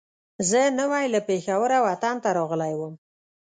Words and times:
زه 0.49 0.61
نوی 0.79 1.05
له 1.13 1.19
پېښوره 1.29 1.77
وطن 1.87 2.15
ته 2.23 2.29
راغلی 2.37 2.73
وم. 2.75 2.93